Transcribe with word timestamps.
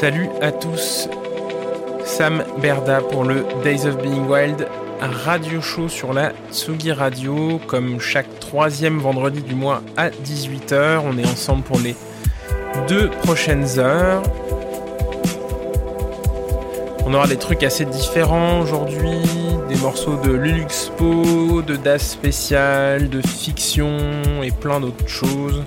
Salut 0.00 0.28
à 0.42 0.50
tous, 0.50 1.08
Sam 2.04 2.42
Berda 2.60 3.00
pour 3.00 3.22
le 3.22 3.46
Days 3.62 3.86
of 3.86 3.96
Being 4.02 4.26
Wild, 4.26 4.66
radio 5.00 5.60
show 5.60 5.88
sur 5.88 6.12
la 6.12 6.32
Tsugi 6.50 6.90
Radio, 6.90 7.60
comme 7.68 8.00
chaque 8.00 8.40
troisième 8.40 8.98
vendredi 8.98 9.40
du 9.40 9.54
mois 9.54 9.82
à 9.96 10.10
18h. 10.10 11.00
On 11.06 11.16
est 11.16 11.24
ensemble 11.24 11.62
pour 11.62 11.78
les 11.78 11.94
deux 12.88 13.08
prochaines 13.08 13.78
heures. 13.78 14.24
On 17.06 17.14
aura 17.14 17.28
des 17.28 17.36
trucs 17.36 17.62
assez 17.62 17.84
différents 17.84 18.62
aujourd'hui, 18.62 19.20
des 19.68 19.76
morceaux 19.76 20.16
de 20.16 20.32
Luluxpo, 20.32 21.62
de 21.62 21.76
Das 21.76 22.00
Spécial, 22.00 23.08
de 23.08 23.24
fiction 23.24 23.96
et 24.42 24.50
plein 24.50 24.80
d'autres 24.80 25.06
choses. 25.06 25.62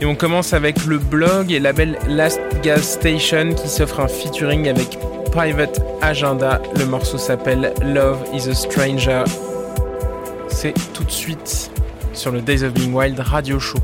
Et 0.00 0.04
on 0.04 0.14
commence 0.14 0.52
avec 0.52 0.84
le 0.84 0.98
blog 0.98 1.50
et 1.50 1.58
label 1.58 1.98
Last 2.06 2.40
Gas 2.62 2.82
Station 2.82 3.54
qui 3.54 3.66
s'offre 3.66 4.00
un 4.00 4.08
featuring 4.08 4.68
avec 4.68 4.98
Private 5.32 5.80
Agenda. 6.02 6.60
Le 6.78 6.84
morceau 6.84 7.16
s'appelle 7.16 7.72
Love 7.82 8.22
is 8.34 8.48
a 8.48 8.54
Stranger. 8.54 9.24
C'est 10.48 10.74
tout 10.92 11.04
de 11.04 11.10
suite 11.10 11.70
sur 12.12 12.30
le 12.30 12.42
Days 12.42 12.62
of 12.62 12.74
Being 12.74 12.92
Wild 12.92 13.18
radio 13.20 13.58
show. 13.58 13.78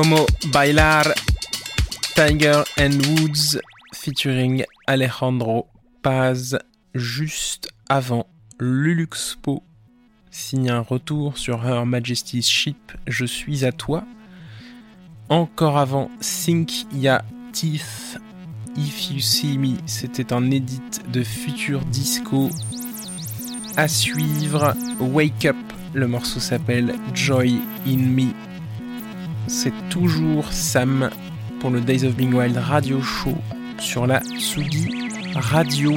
Como 0.00 0.26
Bailar, 0.52 1.12
Tiger 2.14 2.62
and 2.78 3.00
Woods 3.08 3.58
featuring 3.92 4.64
Alejandro 4.86 5.66
Paz 6.02 6.56
juste 6.94 7.68
avant 7.88 8.28
Luluxpo 8.60 9.64
signe 10.30 10.70
un 10.70 10.82
retour 10.82 11.36
sur 11.36 11.66
Her 11.66 11.84
Majesty's 11.84 12.48
Ship 12.48 12.76
Je 13.08 13.24
suis 13.24 13.64
à 13.64 13.72
toi. 13.72 14.04
Encore 15.30 15.78
avant 15.78 16.12
Think 16.20 16.86
Ya 16.94 17.24
Teeth 17.52 18.20
If 18.76 19.10
You 19.10 19.18
See 19.18 19.58
Me, 19.58 19.78
c'était 19.86 20.32
un 20.32 20.48
edit 20.52 20.80
de 21.12 21.24
Future 21.24 21.84
Disco. 21.86 22.50
À 23.76 23.88
suivre, 23.88 24.74
Wake 25.00 25.46
Up, 25.46 25.56
le 25.92 26.06
morceau 26.06 26.38
s'appelle 26.38 26.94
Joy 27.14 27.58
in 27.84 27.96
Me 27.96 28.47
c'est 29.48 29.72
toujours 29.88 30.52
Sam 30.52 31.10
pour 31.60 31.70
le 31.70 31.80
Days 31.80 32.04
of 32.04 32.14
Being 32.14 32.34
Wild 32.34 32.56
Radio 32.56 33.00
Show 33.00 33.34
sur 33.78 34.06
la 34.06 34.20
Sugi 34.38 34.88
Radio. 35.34 35.94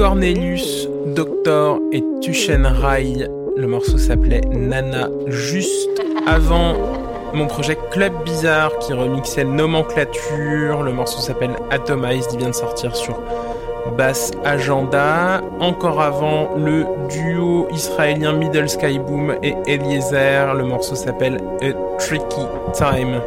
Cornelius, 0.00 0.88
Doctor 1.14 1.78
et 1.92 2.02
Tushen 2.22 2.64
Rai. 2.64 3.28
Le 3.54 3.66
morceau 3.66 3.98
s'appelait 3.98 4.40
Nana. 4.50 5.10
Juste 5.26 5.90
avant 6.26 6.72
mon 7.34 7.46
projet 7.46 7.76
Club 7.90 8.14
Bizarre 8.24 8.70
qui 8.78 8.94
remixait 8.94 9.44
Nomenclature. 9.44 10.82
Le 10.82 10.92
morceau 10.94 11.20
s'appelle 11.20 11.54
Atomized. 11.70 12.30
Il 12.32 12.38
vient 12.38 12.48
de 12.48 12.54
sortir 12.54 12.96
sur 12.96 13.20
Bass 13.98 14.30
Agenda. 14.42 15.42
Encore 15.60 16.00
avant, 16.00 16.48
le 16.56 16.86
duo 17.10 17.68
israélien 17.70 18.32
Middle 18.32 18.70
Sky 18.70 18.98
Boom 18.98 19.34
et 19.42 19.54
Eliezer. 19.66 20.54
Le 20.54 20.64
morceau 20.64 20.94
s'appelle 20.94 21.42
A 21.60 21.98
Tricky 21.98 22.46
Time. 22.72 23.20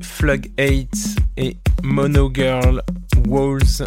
Flug 0.00 0.50
8 0.58 1.16
et 1.36 1.56
Mono 1.82 2.30
Girl 2.32 2.82
Walls. 3.28 3.86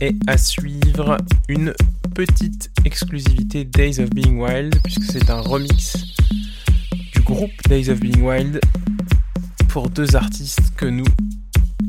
Et 0.00 0.14
à 0.28 0.38
suivre, 0.38 1.16
une 1.48 1.74
petite 2.14 2.70
exclusivité 2.84 3.64
Days 3.64 3.98
of 3.98 4.10
Being 4.10 4.38
Wild, 4.38 4.76
puisque 4.84 5.02
c'est 5.02 5.30
un 5.30 5.40
remix 5.40 5.96
du 7.12 7.20
groupe 7.22 7.50
Days 7.68 7.90
of 7.90 7.98
Being 7.98 8.22
Wild 8.22 8.60
pour 9.68 9.90
deux 9.90 10.14
artistes 10.14 10.72
que 10.76 10.86
nous 10.86 11.06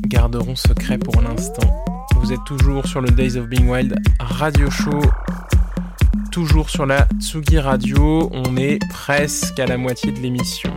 garderons 0.08 0.56
secret 0.56 0.98
pour 0.98 1.22
l'instant. 1.22 1.84
Vous 2.16 2.32
êtes 2.32 2.44
toujours 2.44 2.86
sur 2.88 3.00
le 3.00 3.10
Days 3.10 3.36
of 3.36 3.46
Being 3.46 3.68
Wild 3.68 3.94
radio 4.18 4.68
show, 4.68 5.00
toujours 6.32 6.68
sur 6.68 6.86
la 6.86 7.06
Tsugi 7.20 7.60
Radio. 7.60 8.28
On 8.32 8.56
est 8.56 8.80
presque 8.90 9.60
à 9.60 9.66
la 9.66 9.78
moitié 9.78 10.10
de 10.10 10.18
l'émission. 10.18 10.74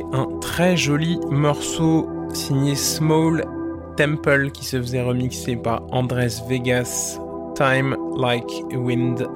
Un 0.00 0.26
très 0.40 0.76
joli 0.76 1.18
morceau 1.30 2.08
signé 2.32 2.74
Small 2.74 3.44
Temple 3.96 4.50
qui 4.50 4.64
se 4.64 4.80
faisait 4.80 5.02
remixer 5.02 5.56
par 5.56 5.82
Andres 5.90 6.42
Vegas, 6.48 7.18
Time 7.54 7.96
Like 8.16 8.50
Wind. 8.74 9.28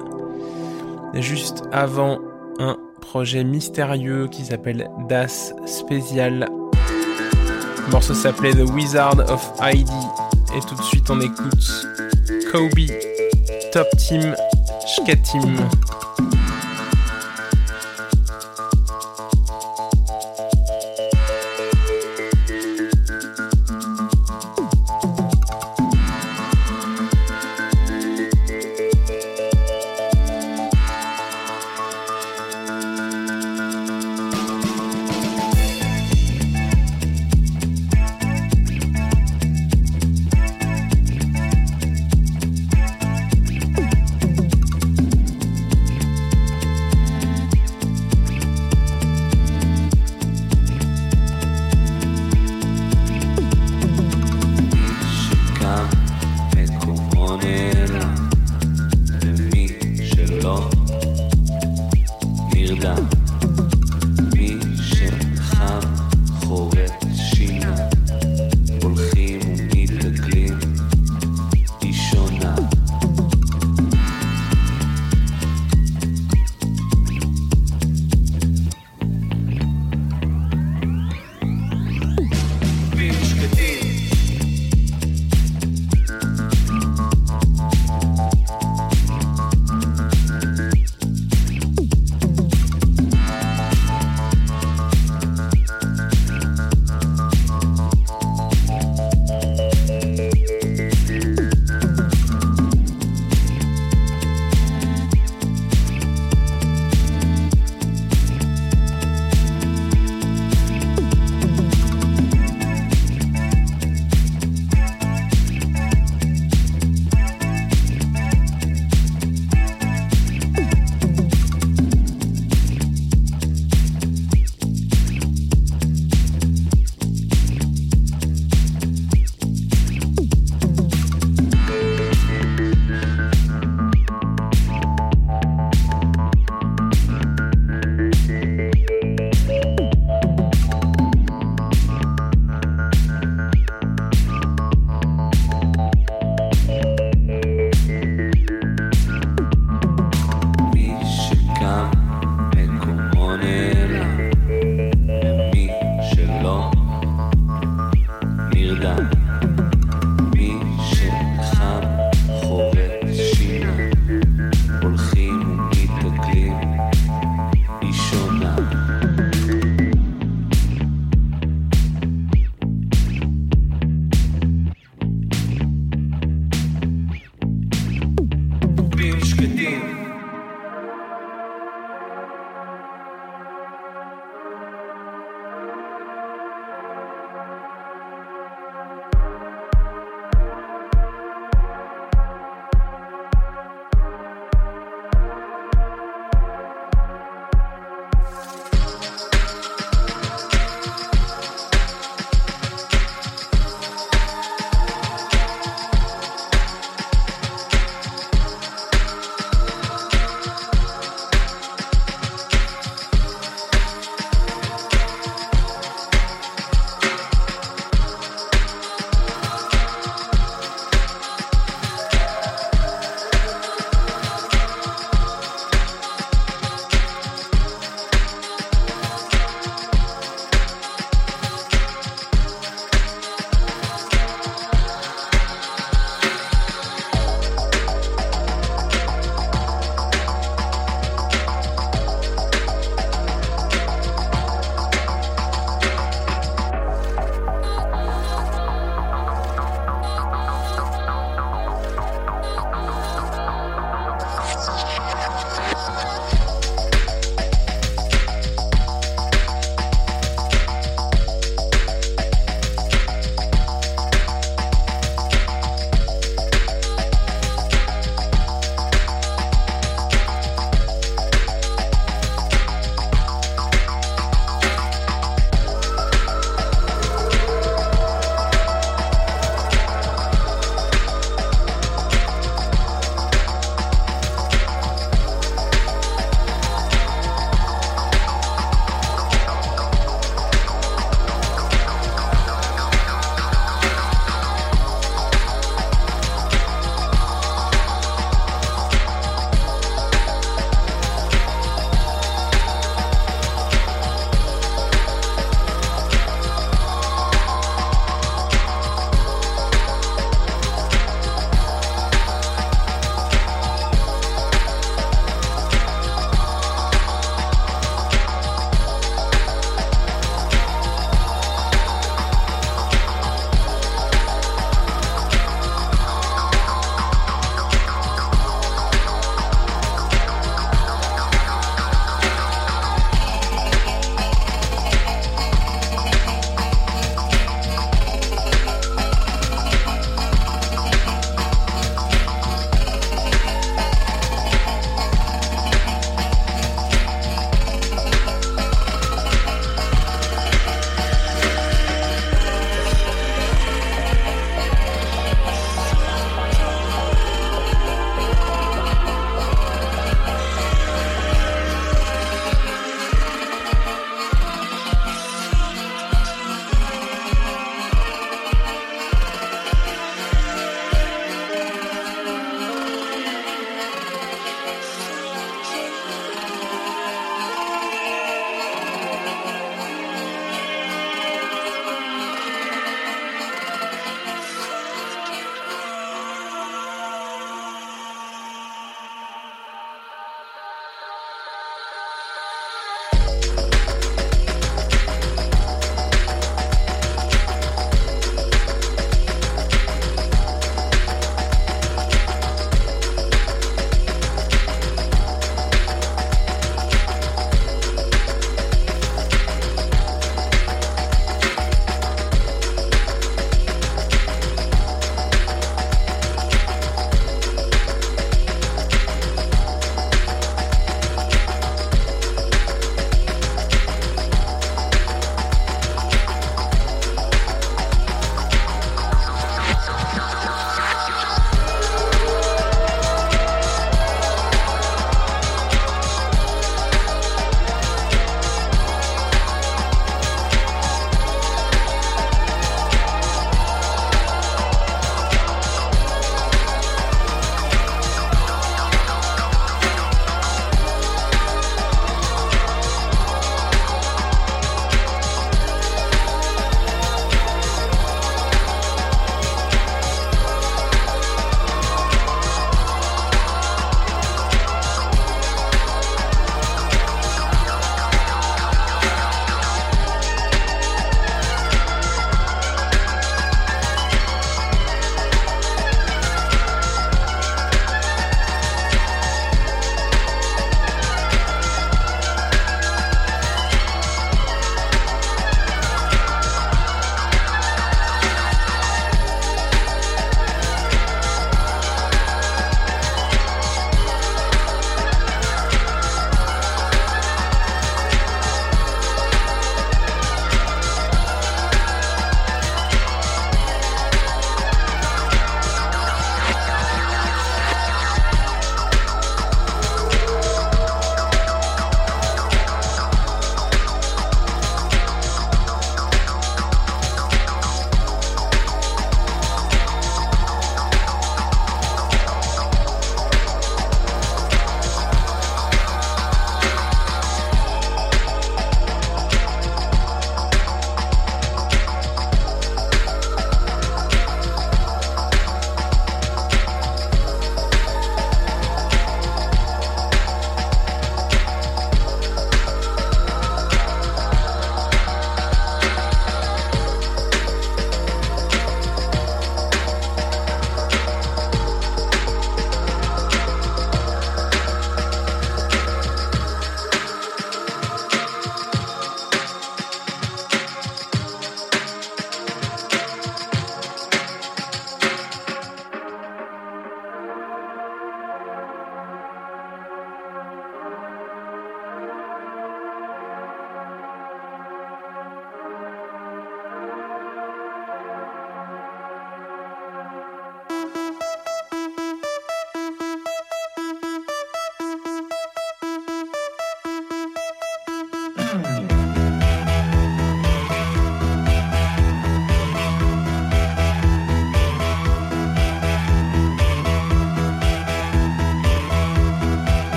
Juste 1.13 1.63
avant, 1.71 2.19
un 2.59 2.77
projet 3.01 3.43
mystérieux 3.43 4.27
qui 4.27 4.45
s'appelle 4.45 4.89
Das 5.07 5.53
Special. 5.65 6.47
Le 7.85 7.91
morceau 7.91 8.13
s'appelait 8.13 8.53
The 8.53 8.69
Wizard 8.71 9.19
of 9.29 9.51
ID. 9.61 9.89
Et 10.55 10.59
tout 10.67 10.75
de 10.75 10.81
suite, 10.81 11.09
on 11.09 11.21
écoute 11.21 11.87
Kobe, 12.51 12.89
Top 13.71 13.87
Team, 13.97 14.35
Shkatim. 14.87 15.55
Vous 15.55 16.06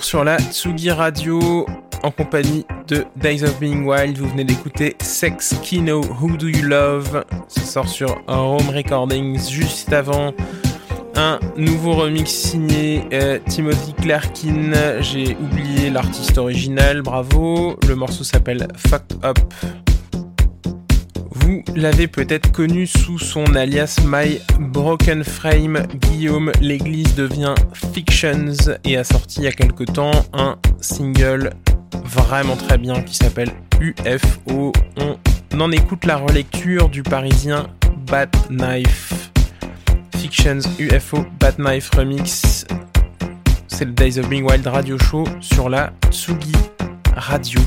sur 0.00 0.24
la 0.24 0.38
Tsugi 0.38 0.90
Radio 0.90 1.66
en 2.02 2.10
compagnie 2.10 2.66
de 2.88 3.04
Days 3.16 3.44
of 3.44 3.58
Being 3.60 3.86
Wild. 3.86 4.18
Vous 4.18 4.28
venez 4.28 4.44
d'écouter 4.44 4.96
Sex 5.00 5.54
Kino 5.62 6.02
Who 6.20 6.36
Do 6.36 6.48
You 6.48 6.62
Love? 6.62 7.24
Ça 7.46 7.60
sort 7.62 7.88
sur 7.88 8.22
Home 8.26 8.68
Recordings 8.70 9.48
juste 9.48 9.92
avant. 9.92 10.34
Un 11.14 11.38
nouveau 11.56 11.92
remix 11.92 12.30
signé 12.30 13.04
euh, 13.12 13.38
Timothy 13.48 13.92
Clarkin. 13.94 15.00
J'ai 15.00 15.36
oublié 15.36 15.90
l'artiste 15.90 16.36
original, 16.36 17.02
bravo. 17.02 17.76
Le 17.88 17.94
morceau 17.94 18.24
s'appelle 18.24 18.66
Fucked 18.76 19.24
Up. 19.24 19.38
Vous 21.46 21.62
l'avez 21.76 22.08
peut-être 22.08 22.50
connu 22.50 22.88
sous 22.88 23.20
son 23.20 23.44
alias 23.54 24.00
My 24.04 24.40
Broken 24.58 25.22
Frame. 25.22 25.86
Guillaume 26.00 26.50
L'Église 26.60 27.14
devient 27.14 27.54
Fictions 27.92 28.74
et 28.82 28.96
a 28.96 29.04
sorti 29.04 29.38
il 29.38 29.44
y 29.44 29.46
a 29.46 29.52
quelque 29.52 29.84
temps 29.84 30.10
un 30.32 30.56
single 30.80 31.50
vraiment 32.04 32.56
très 32.56 32.78
bien 32.78 33.00
qui 33.00 33.14
s'appelle 33.14 33.50
UFO. 33.80 34.72
On 34.96 35.60
en 35.60 35.70
écoute 35.70 36.04
la 36.04 36.16
relecture 36.16 36.88
du 36.88 37.04
parisien 37.04 37.68
Bat 38.10 38.32
Knife. 38.48 39.30
Fictions 40.16 40.62
UFO 40.80 41.24
Bat 41.38 41.58
Knife 41.58 41.90
Remix. 41.90 42.66
C'est 43.68 43.84
le 43.84 43.92
Days 43.92 44.18
of 44.18 44.28
Being 44.28 44.50
Wild 44.50 44.66
Radio 44.66 44.98
Show 44.98 45.22
sur 45.40 45.68
la 45.68 45.92
Tsugi 46.10 46.56
Radio. 47.14 47.60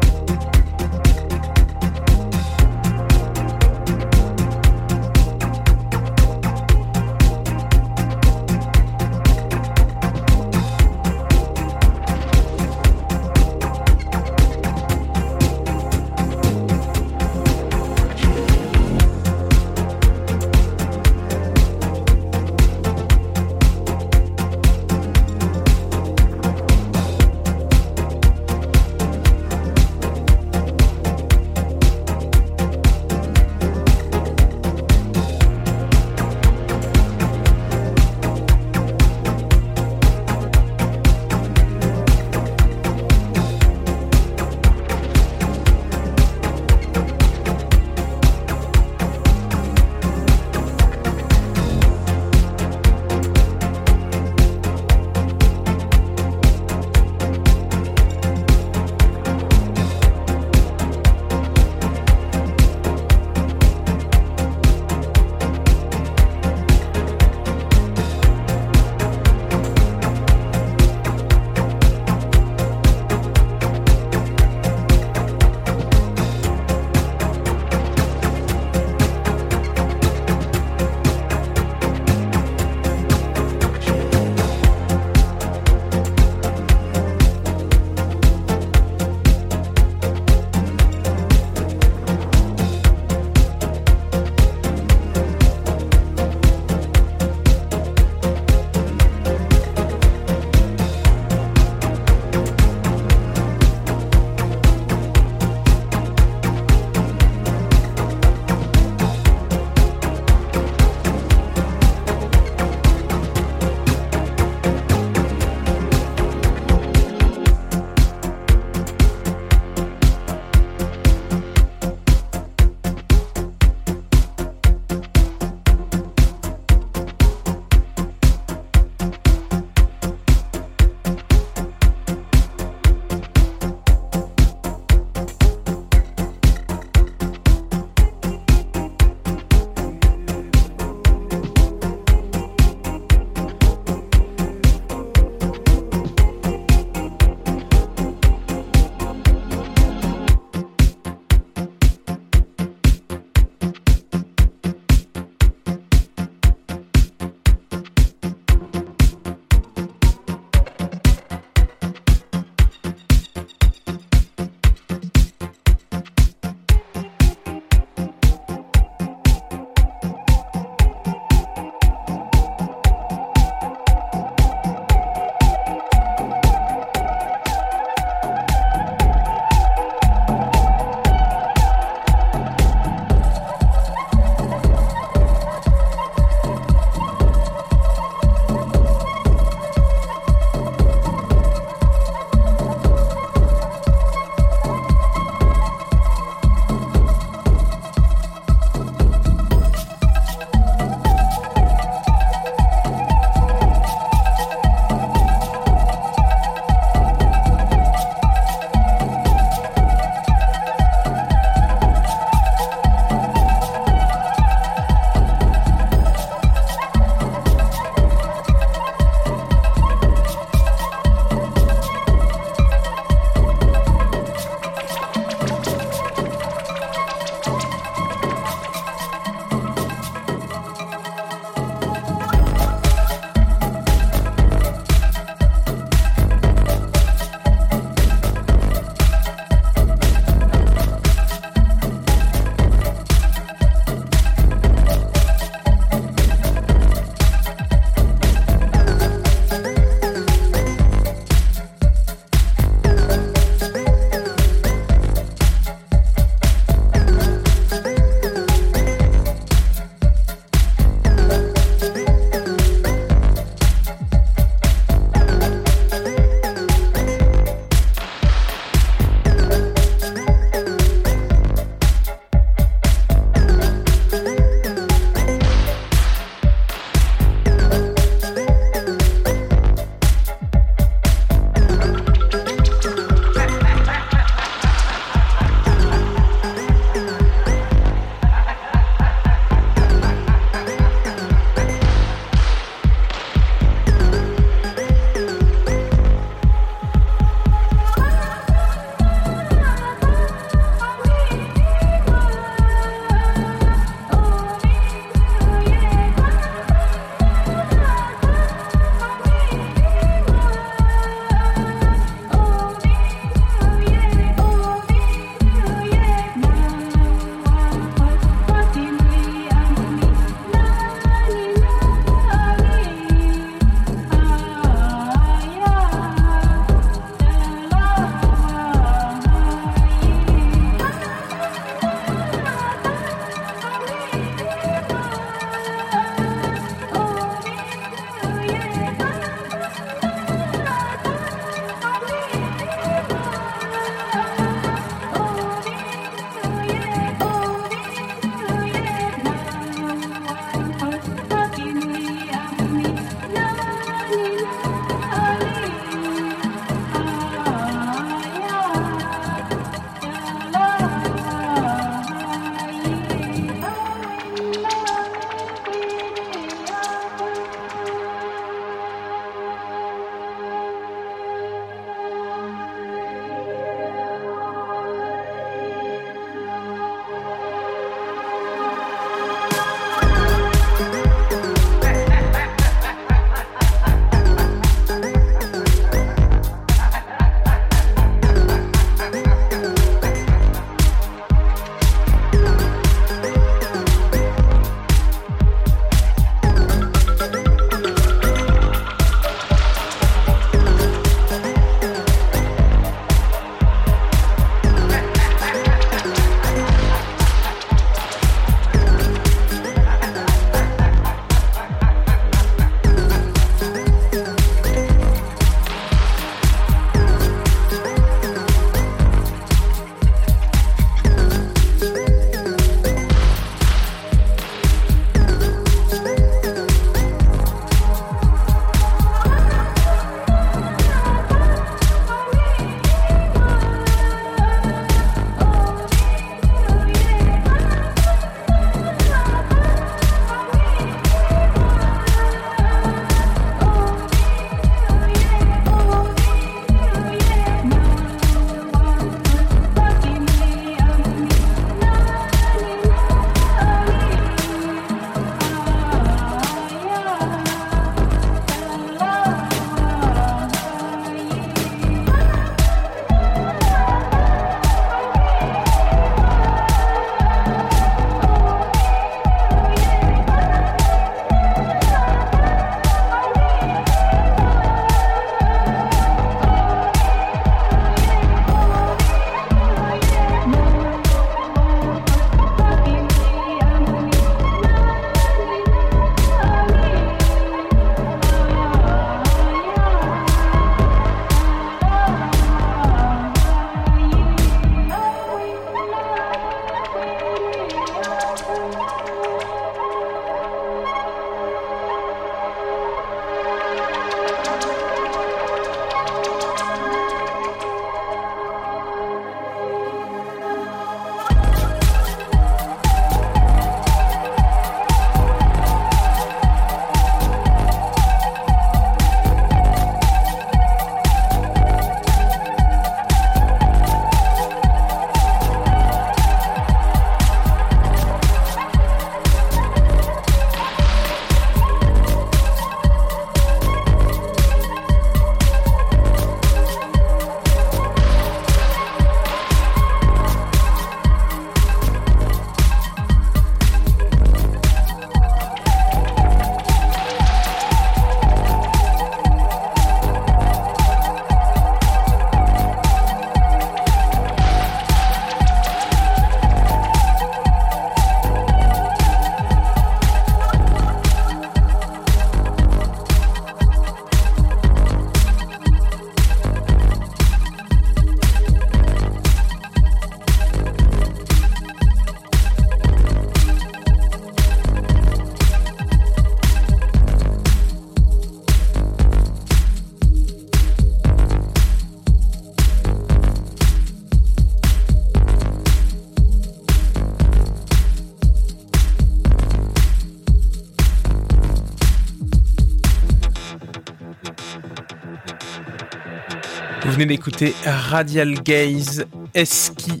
Venez 597.00 597.16
d'écouter 597.16 597.54
Radial 597.64 598.34
Gaze 598.42 599.06
Eski. 599.34 600.00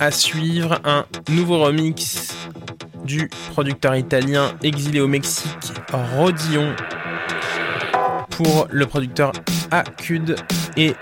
À 0.00 0.10
suivre, 0.10 0.80
un 0.82 1.04
nouveau 1.28 1.62
remix 1.62 2.34
du 3.04 3.28
producteur 3.50 3.94
italien 3.94 4.54
exilé 4.62 5.00
au 5.00 5.08
Mexique, 5.08 5.74
Rodillon, 5.92 6.74
pour 8.30 8.66
le 8.70 8.86
producteur 8.86 9.32
Acud. 9.70 10.36
Et 10.78 10.94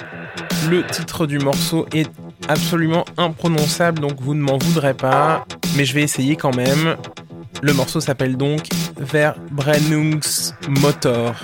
le 0.68 0.84
titre 0.84 1.26
du 1.26 1.38
morceau 1.38 1.86
est 1.92 2.10
absolument 2.48 3.04
imprononçable, 3.18 4.00
donc 4.00 4.20
vous 4.20 4.34
ne 4.34 4.42
m'en 4.42 4.58
voudrez 4.58 4.94
pas, 4.94 5.46
mais 5.76 5.84
je 5.84 5.94
vais 5.94 6.02
essayer 6.02 6.34
quand 6.34 6.56
même. 6.56 6.96
Le 7.62 7.72
morceau 7.72 8.00
s'appelle 8.00 8.36
donc 8.36 8.66
Verbrennungsmotor. 8.96 11.36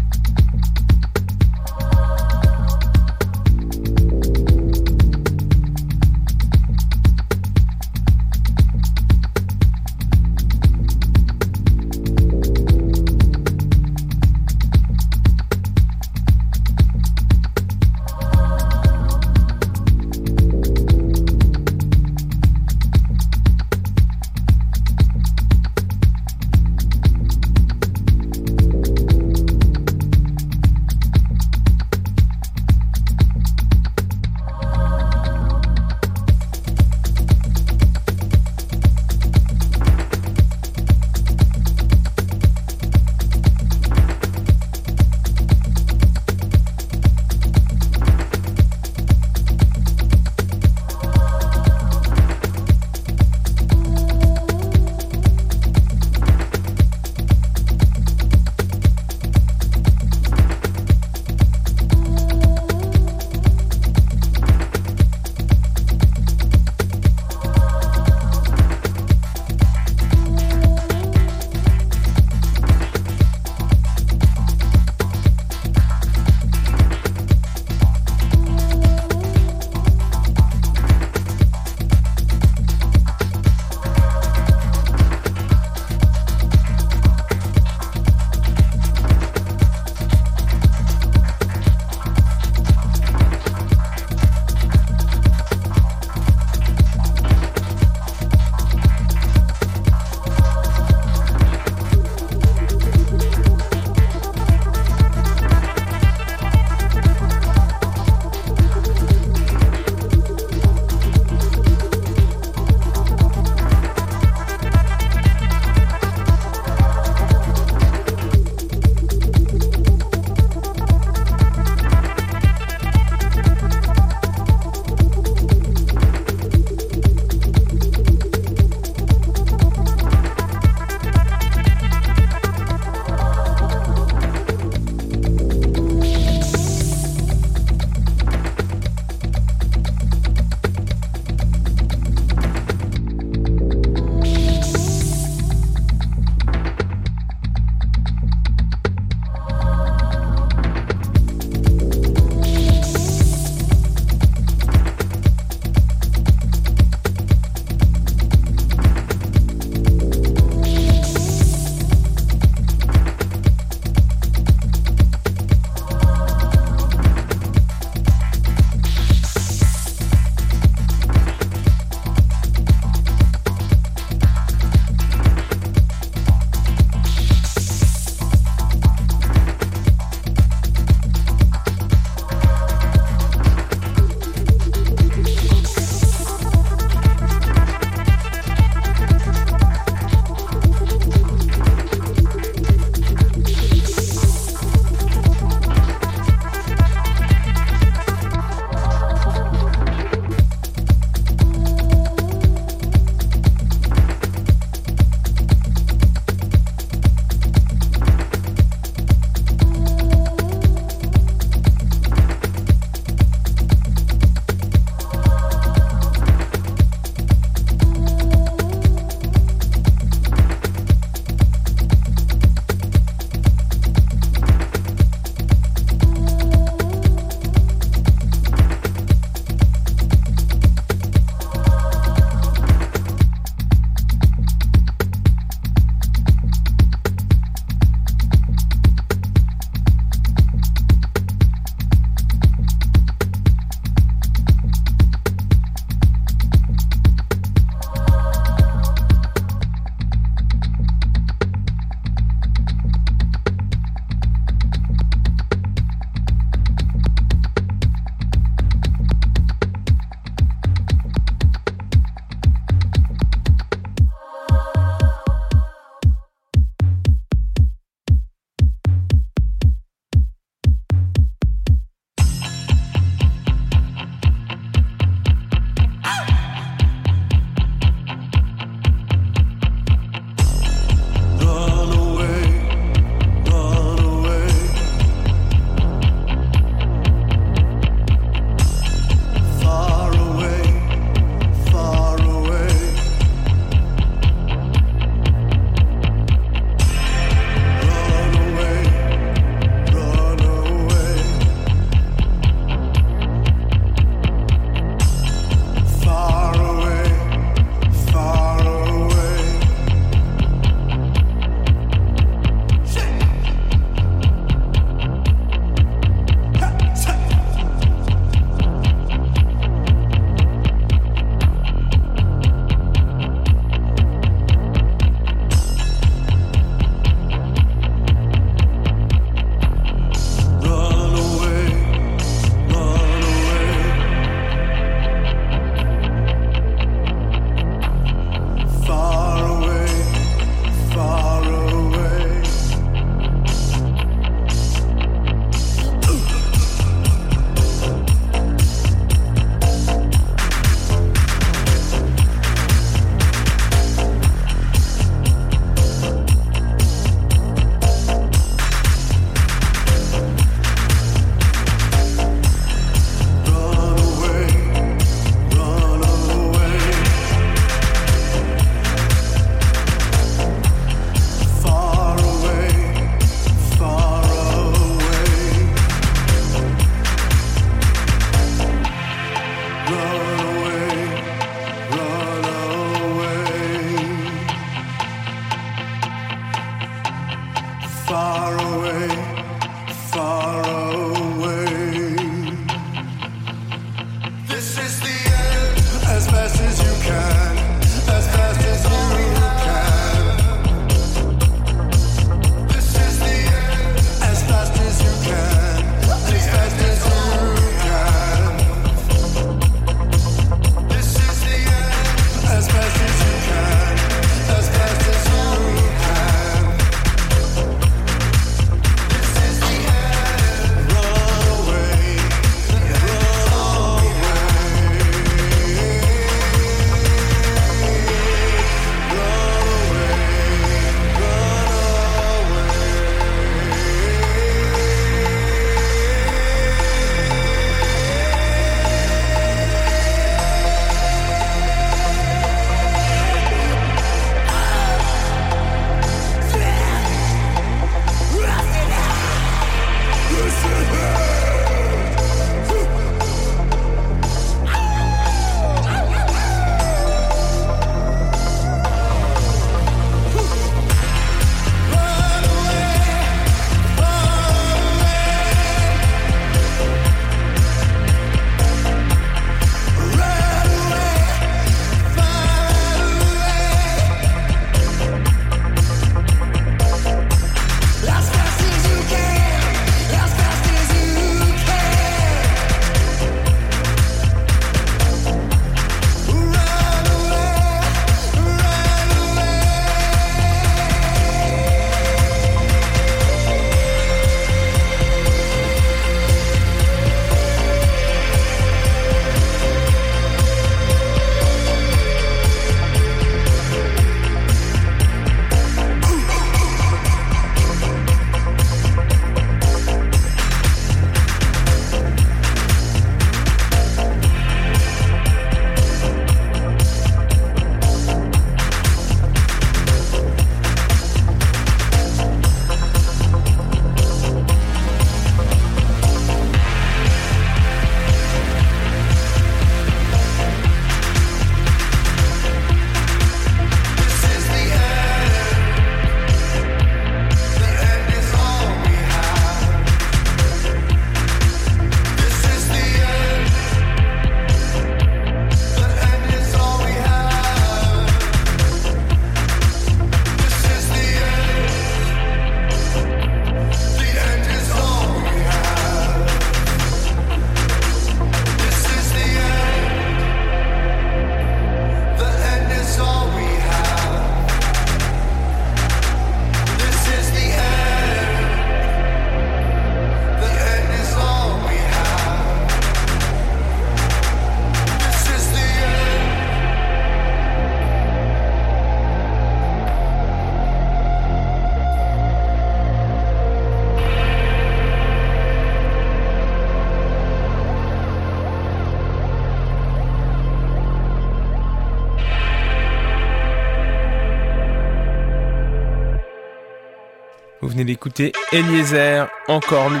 D'écouter 597.86 598.32
Eliezer, 598.52 599.28
encore 599.48 599.88
lui, 599.88 600.00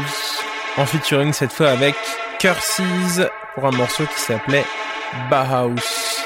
en 0.76 0.84
featuring 0.84 1.32
cette 1.32 1.52
fois 1.52 1.70
avec 1.70 1.94
Curses 2.38 3.22
pour 3.54 3.66
un 3.66 3.70
morceau 3.70 4.04
qui 4.04 4.20
s'appelait 4.20 4.64
Bauhaus. 5.30 6.20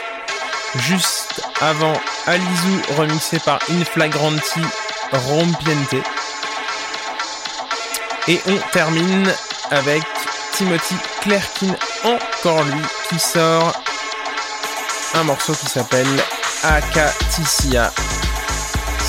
Juste 0.76 1.42
avant 1.60 1.92
Alizu 2.26 2.82
remixé 2.96 3.38
par 3.40 3.60
Inflagranti 3.70 4.60
Rompiente. 5.12 6.02
Et 8.28 8.40
on 8.46 8.56
termine 8.72 9.32
avec 9.70 10.02
Timothy 10.52 10.94
Clerkin, 11.20 11.74
encore 12.04 12.62
lui, 12.64 12.82
qui 13.08 13.18
sort 13.18 13.72
un 15.14 15.24
morceau 15.24 15.52
qui 15.52 15.66
s'appelle 15.66 16.06
Akaticia. 16.62 17.90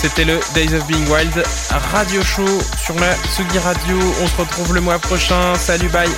C'était 0.02 0.26
le 0.26 0.40
Days 0.56 0.74
of 0.74 0.88
Being 0.88 1.08
Wild 1.10 1.44
radio 1.92 2.24
show 2.24 2.48
sur 2.84 2.96
la 2.96 3.16
Sugi 3.36 3.60
Radio. 3.60 4.00
On 4.24 4.26
se 4.26 4.36
retrouve 4.36 4.74
le 4.74 4.82
mois 4.82 4.98
prochain. 4.98 5.54
Salut, 5.54 5.90
bye 5.90 6.10